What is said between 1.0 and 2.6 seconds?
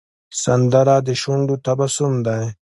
د شونډو تبسم دی